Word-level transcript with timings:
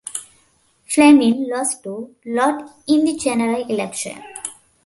Fleming 0.87 1.47
lost 1.47 1.83
to 1.83 2.15
Lott 2.25 2.67
in 2.87 3.03
the 3.05 3.15
general 3.15 3.61
election. 3.69 4.19